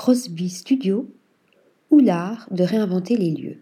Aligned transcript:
Crosby 0.00 0.48
Studio 0.48 1.12
ou 1.90 1.98
l'art 1.98 2.48
de 2.50 2.64
réinventer 2.64 3.18
les 3.18 3.32
lieux. 3.32 3.58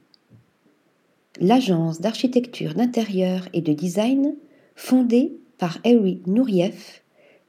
L'agence 1.40 2.00
d'architecture 2.00 2.74
d'intérieur 2.74 3.48
et 3.54 3.60
de 3.60 3.72
design, 3.72 4.36
fondée 4.76 5.32
par 5.58 5.80
Harry 5.84 6.22
Nourieff, 6.26 7.02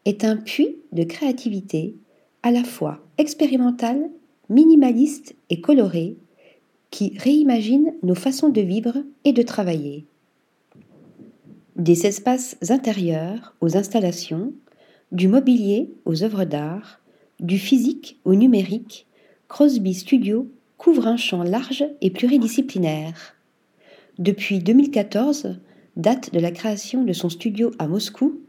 est 0.05 0.23
un 0.23 0.37
puits 0.37 0.77
de 0.91 1.03
créativité 1.03 1.97
à 2.41 2.49
la 2.49 2.63
fois 2.63 2.99
expérimental, 3.19 4.09
minimaliste 4.49 5.35
et 5.51 5.61
coloré 5.61 6.17
qui 6.89 7.15
réimagine 7.19 7.93
nos 8.01 8.15
façons 8.15 8.49
de 8.49 8.61
vivre 8.61 9.03
et 9.23 9.33
de 9.33 9.43
travailler. 9.43 10.07
Des 11.75 12.07
espaces 12.07 12.57
intérieurs 12.69 13.53
aux 13.61 13.77
installations, 13.77 14.51
du 15.11 15.27
mobilier 15.27 15.93
aux 16.05 16.23
œuvres 16.23 16.45
d'art, 16.45 16.99
du 17.39 17.57
physique 17.57 18.19
au 18.25 18.35
numérique, 18.35 19.07
Crosby 19.47 19.93
Studio 19.93 20.51
couvre 20.77 21.07
un 21.07 21.17
champ 21.17 21.43
large 21.43 21.85
et 22.01 22.09
pluridisciplinaire. 22.09 23.35
Depuis 24.17 24.59
2014, 24.59 25.59
date 25.95 26.33
de 26.33 26.39
la 26.39 26.51
création 26.51 27.03
de 27.03 27.13
son 27.13 27.29
studio 27.29 27.71
à 27.79 27.87
Moscou, 27.87 28.39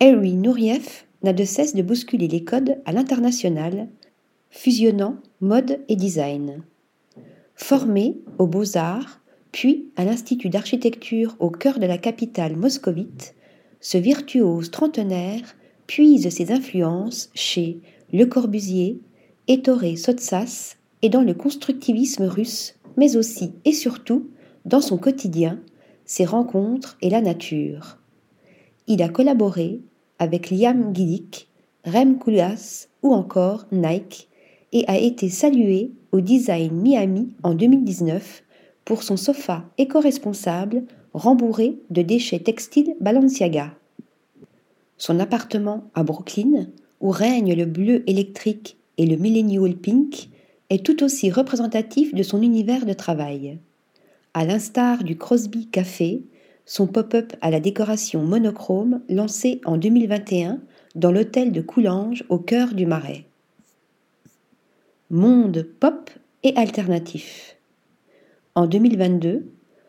Harry 0.00 0.34
Nourieff 0.34 1.06
n'a 1.22 1.32
de 1.32 1.44
cesse 1.44 1.74
de 1.74 1.82
bousculer 1.82 2.28
les 2.28 2.44
codes 2.44 2.78
à 2.84 2.92
l'international, 2.92 3.88
fusionnant 4.50 5.16
mode 5.40 5.80
et 5.88 5.96
design. 5.96 6.62
Formé 7.54 8.16
aux 8.38 8.46
beaux-arts, 8.46 9.20
puis 9.50 9.90
à 9.96 10.04
l'Institut 10.04 10.48
d'architecture 10.48 11.36
au 11.40 11.50
cœur 11.50 11.78
de 11.78 11.86
la 11.86 11.98
capitale 11.98 12.56
moscovite, 12.56 13.34
ce 13.80 13.98
virtuose 13.98 14.70
trentenaire 14.70 15.56
puise 15.88 16.28
ses 16.28 16.52
influences 16.52 17.30
chez 17.34 17.80
Le 18.12 18.26
Corbusier, 18.26 19.00
Ettore 19.48 19.96
Sotsas 19.96 20.76
et 21.02 21.08
dans 21.08 21.22
le 21.22 21.34
constructivisme 21.34 22.24
russe, 22.24 22.76
mais 22.96 23.16
aussi 23.16 23.52
et 23.64 23.72
surtout 23.72 24.28
dans 24.64 24.82
son 24.82 24.98
quotidien, 24.98 25.58
ses 26.04 26.26
rencontres 26.26 26.98
et 27.00 27.10
la 27.10 27.22
nature. 27.22 27.98
Il 28.86 29.02
a 29.02 29.08
collaboré 29.08 29.80
avec 30.18 30.50
Liam 30.50 30.94
Gillick, 30.94 31.48
Rem 31.84 32.18
Koolhaas 32.18 32.88
ou 33.02 33.14
encore 33.14 33.66
Nike 33.72 34.28
et 34.72 34.84
a 34.88 34.98
été 34.98 35.30
salué 35.30 35.92
au 36.12 36.20
Design 36.20 36.72
Miami 36.72 37.34
en 37.42 37.54
2019 37.54 38.42
pour 38.84 39.02
son 39.02 39.16
sofa 39.16 39.64
éco-responsable 39.78 40.84
rembourré 41.14 41.78
de 41.88 42.02
déchets 42.02 42.40
textiles 42.40 42.94
Balenciaga. 43.00 43.77
Son 44.98 45.20
appartement 45.20 45.90
à 45.94 46.02
Brooklyn, 46.02 46.66
où 47.00 47.10
règne 47.10 47.54
le 47.54 47.64
bleu 47.64 48.02
électrique 48.08 48.76
et 48.98 49.06
le 49.06 49.16
millennial 49.16 49.76
pink, 49.76 50.28
est 50.70 50.84
tout 50.84 51.02
aussi 51.02 51.30
représentatif 51.30 52.14
de 52.14 52.22
son 52.22 52.42
univers 52.42 52.84
de 52.84 52.92
travail. 52.92 53.58
À 54.34 54.44
l'instar 54.44 55.04
du 55.04 55.16
Crosby 55.16 55.66
Café, 55.68 56.22
son 56.66 56.86
pop-up 56.86 57.32
à 57.40 57.50
la 57.50 57.60
décoration 57.60 58.22
monochrome 58.22 59.00
lancé 59.08 59.60
en 59.64 59.78
2021 59.78 60.60
dans 60.96 61.12
l'hôtel 61.12 61.52
de 61.52 61.62
Coulanges 61.62 62.24
au 62.28 62.38
cœur 62.38 62.74
du 62.74 62.84
Marais. 62.84 63.24
Monde 65.10 65.66
pop 65.80 66.10
et 66.42 66.54
alternatif. 66.56 67.56
En 68.54 68.66
2022, 68.66 69.46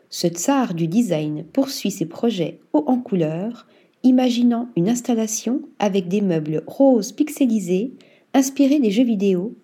ce 0.08 0.26
tsar 0.28 0.74
du 0.74 0.88
design 0.88 1.44
poursuit 1.44 1.90
ses 1.90 2.06
projets 2.06 2.60
haut 2.72 2.84
en 2.86 2.98
couleur, 2.98 3.66
imaginant 4.02 4.68
une 4.76 4.88
installation 4.88 5.62
avec 5.78 6.08
des 6.08 6.20
meubles 6.20 6.62
roses 6.66 7.12
pixelisés 7.12 7.92
inspirés 8.34 8.80
des 8.80 8.90
jeux 8.90 9.04
vidéo 9.04 9.54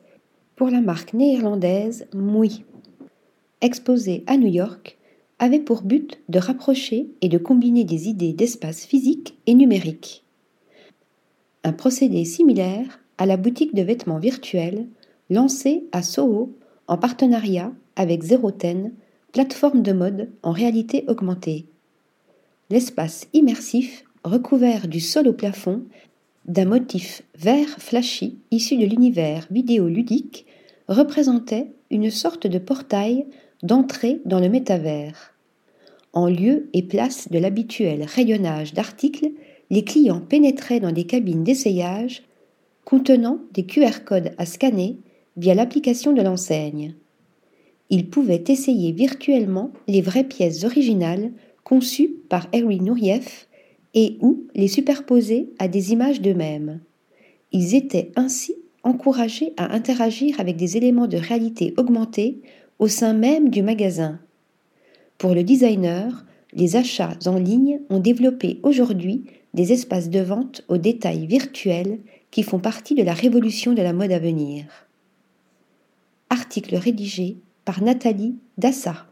pour 0.56 0.70
la 0.70 0.81
marque 0.81 1.15
néerlandaise 1.15 2.06
Moui. 2.15 2.64
Exposé 3.61 4.25
à 4.27 4.37
New 4.37 4.48
York, 4.48 4.98
avait 5.39 5.61
pour 5.61 5.83
but 5.83 6.19
de 6.29 6.39
rapprocher 6.39 7.08
et 7.20 7.29
de 7.29 7.39
combiner 7.39 7.85
des 7.85 8.08
idées 8.08 8.33
d'espace 8.33 8.85
physique 8.85 9.36
et 9.46 9.55
numérique. 9.55 10.25
Un 11.63 11.73
procédé 11.73 12.25
similaire 12.25 13.01
à 13.19 13.27
la 13.27 13.36
boutique 13.36 13.75
de 13.75 13.83
vêtements 13.83 14.19
virtuels 14.19 14.86
lancée 15.29 15.85
à 15.92 16.02
Soho 16.02 16.57
en 16.86 16.96
partenariat 16.96 17.73
avec 17.96 18.23
Ten, 18.58 18.92
plateforme 19.33 19.83
de 19.83 19.92
mode 19.92 20.30
en 20.42 20.52
réalité 20.52 21.05
augmentée. 21.08 21.67
L'espace 22.70 23.29
immersif, 23.33 24.05
recouvert 24.27 24.89
du 24.89 25.01
sol 25.01 25.29
au 25.29 25.33
plafond, 25.33 25.83
d'un 26.47 26.64
motif 26.64 27.23
vert 27.39 27.77
flashy 27.79 28.39
issu 28.51 28.77
de 28.77 28.85
l'univers 28.85 29.47
vidéoludique, 29.51 30.47
représentait 30.89 31.69
une 31.91 32.11
sorte 32.11 32.47
de 32.47 32.59
portail 32.59 33.27
d'entrée 33.63 34.20
dans 34.25 34.41
le 34.41 34.48
métavers. 34.48 35.33
En 36.13 36.29
lieu 36.29 36.69
et 36.73 36.83
place 36.83 37.31
de 37.31 37.39
l'habituel 37.39 38.05
rayonnage 38.05 38.75
d'articles, 38.75 39.31
les 39.70 39.85
clients 39.85 40.20
pénétraient 40.20 40.81
dans 40.81 40.93
des 40.93 41.05
cabines 41.05 41.45
d'essayage 41.45 42.23
contenant 42.85 43.41
des 43.53 43.67
QR 43.67 44.05
codes 44.05 44.33
à 44.39 44.47
scanner 44.47 44.98
via 45.37 45.55
l'application 45.55 46.13
de 46.13 46.23
l'enseigne. 46.23 46.95
Ils 47.91 48.08
pouvaient 48.08 48.45
essayer 48.48 48.93
virtuellement 48.93 49.73
les 49.89 50.01
vraies 50.01 50.25
pièces 50.25 50.64
originales 50.64 51.33
conçues 51.64 52.14
par 52.29 52.47
Harry 52.53 52.81
Nourieff 52.81 53.48
et 53.96 54.18
ou 54.20 54.45
les 54.55 54.68
superposer 54.68 55.51
à 55.58 55.67
des 55.67 55.92
images 55.92 56.20
d'eux-mêmes. 56.20 56.80
Ils 57.51 57.74
étaient 57.74 58.12
ainsi 58.14 58.55
encouragés 58.84 59.55
à 59.57 59.74
interagir 59.74 60.39
avec 60.39 60.57
des 60.57 60.77
éléments 60.77 61.08
de 61.08 61.17
réalité 61.17 61.74
augmentée 61.77 62.40
au 62.79 62.86
sein 62.86 63.14
même 63.14 63.48
du 63.48 63.62
magasin. 63.62 64.20
Pour 65.18 65.34
le 65.34 65.42
designer, 65.42 66.24
les 66.52 66.77
achats 66.77 67.18
en 67.24 67.39
ligne 67.39 67.80
ont 67.89 67.98
développé 67.98 68.61
aujourd'hui 68.62 69.24
des 69.55 69.73
espaces 69.73 70.11
de 70.11 70.20
vente 70.20 70.63
aux 70.68 70.77
détails 70.77 71.27
virtuels 71.27 71.98
qui 72.30 72.42
font 72.42 72.58
partie 72.58 72.95
de 72.95 73.02
la 73.02 73.14
révolution 73.14 73.73
de 73.73 73.83
la 73.83 73.95
mode 73.95 74.13
à 74.13 74.18
venir. 74.18 74.64
Article 76.28 76.77
rédigé 76.77 77.39
par 77.64 77.83
Nathalie 77.83 78.36
Dassa. 78.58 79.07